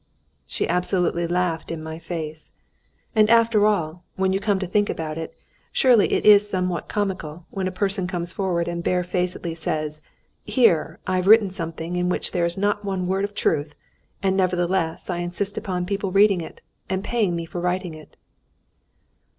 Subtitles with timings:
[0.47, 2.53] She absolutely laughed in my face.
[3.15, 5.37] And after all, when you come to think about it,
[5.71, 10.01] surely it is somewhat comical when a person comes forward and barefacedly says,
[10.43, 13.75] "Here, I've written something in which there is not one word of truth,
[14.23, 18.17] and nevertheless I insist upon people reading it, and paying me for writing it."